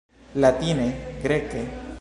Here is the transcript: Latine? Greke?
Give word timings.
Latine? 0.41 1.21
Greke? 1.21 1.61